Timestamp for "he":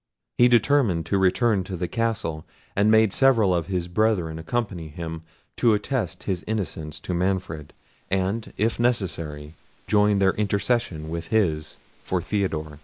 0.39-0.47